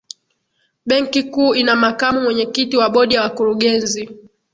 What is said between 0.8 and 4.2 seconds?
benki kuu ina makamu mwenyekiti wa bodi ya wakurugenzi